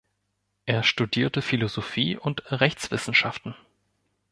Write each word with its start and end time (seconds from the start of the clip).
Er 0.65 0.81
studierte 0.81 1.43
Philosophie 1.43 2.17
und 2.17 2.39
die 2.49 2.55
Rechtswissenschaften. 2.55 3.53